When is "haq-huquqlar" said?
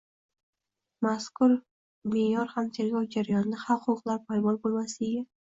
3.67-4.25